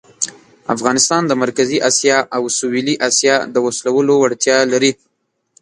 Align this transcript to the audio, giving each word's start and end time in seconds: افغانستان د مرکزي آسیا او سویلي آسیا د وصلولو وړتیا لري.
افغانستان 0.75 1.21
د 1.27 1.31
مرکزي 1.43 1.77
آسیا 1.89 2.17
او 2.35 2.43
سویلي 2.59 2.95
آسیا 3.09 3.35
د 3.53 3.55
وصلولو 3.65 4.13
وړتیا 4.23 4.57
لري. 4.71 4.91